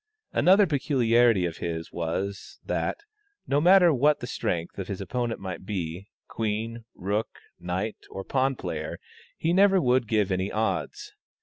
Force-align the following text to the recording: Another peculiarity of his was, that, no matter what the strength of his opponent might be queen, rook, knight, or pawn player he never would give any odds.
Another 0.33 0.65
peculiarity 0.65 1.45
of 1.45 1.57
his 1.57 1.91
was, 1.91 2.57
that, 2.65 2.97
no 3.45 3.61
matter 3.61 3.93
what 3.93 4.19
the 4.19 4.25
strength 4.25 4.79
of 4.79 4.87
his 4.87 4.99
opponent 4.99 5.39
might 5.39 5.63
be 5.63 6.07
queen, 6.27 6.85
rook, 6.95 7.29
knight, 7.59 7.97
or 8.09 8.23
pawn 8.23 8.55
player 8.55 8.97
he 9.37 9.53
never 9.53 9.79
would 9.79 10.07
give 10.07 10.31
any 10.31 10.51
odds. 10.51 11.11